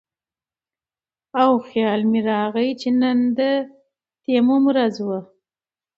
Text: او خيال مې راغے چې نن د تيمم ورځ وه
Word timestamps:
او 1.41 1.51
خيال 1.67 2.01
مې 2.11 2.19
راغے 2.29 2.67
چې 2.81 2.89
نن 3.01 3.19
د 3.37 3.39
تيمم 4.23 4.63
ورځ 4.69 4.95
وه 5.07 5.19